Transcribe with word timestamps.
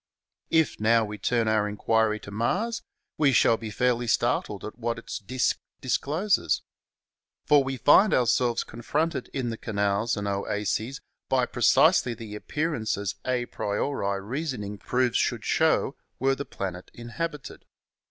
If, 0.49 0.79
now, 0.79 1.05
we 1.05 1.19
turn 1.19 1.47
our 1.47 1.69
inquiry 1.69 2.19
to 2.21 2.31
Mars, 2.31 2.81
we 3.19 3.31
shall 3.31 3.55
be 3.55 3.69
fairly 3.69 4.07
startled 4.07 4.65
at 4.65 4.79
what 4.79 4.97
its 4.97 5.19
disk 5.19 5.59
discloses. 5.79 6.63
For 7.45 7.63
we 7.63 7.77
find 7.77 8.11
ourselves 8.11 8.63
confronted 8.63 9.27
in 9.27 9.51
the 9.51 9.57
canals 9.59 10.17
and 10.17 10.27
oases 10.27 11.01
by 11.29 11.45
pre 11.45 11.61
cisely 11.61 12.15
the 12.17 12.33
appearances 12.33 13.13
a 13.25 13.45
priori 13.45 14.19
reasoning 14.21 14.79
proves 14.79 15.17
should 15.17 15.45
show 15.45 15.95
were 16.17 16.33
the 16.33 16.45
planet 16.45 16.89
inhabited. 16.95 17.63